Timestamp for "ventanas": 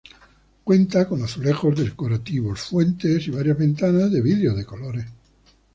3.59-4.09